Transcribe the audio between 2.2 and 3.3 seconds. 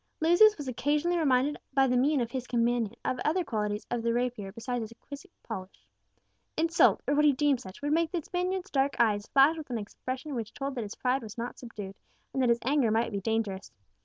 of his companion of